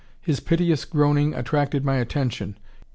His 0.19 0.39
piteous 0.39 0.83
groaning 0.83 1.35
attracted 1.35 1.85
my 1.85 1.97
attention. 1.97 2.57